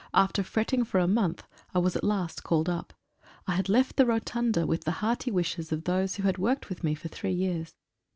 After 0.15 0.41
fretting 0.41 0.83
for 0.83 0.97
a 0.99 1.07
month, 1.07 1.45
I 1.75 1.77
was 1.77 1.95
at 1.95 2.03
length 2.03 2.41
called 2.41 2.67
up. 2.67 2.91
I 3.45 3.53
had 3.53 3.69
left 3.69 3.97
the 3.97 4.05
Rotunda 4.07 4.65
with 4.65 4.83
the 4.83 4.93
hearty 4.97 5.29
wishes 5.29 5.71
of 5.71 5.83
those 5.83 6.15
who 6.15 6.23
had 6.23 6.39
worked 6.39 6.69
with 6.69 6.83
me 6.83 6.95
for 6.95 7.07
three 7.07 7.33
years. 7.33 7.75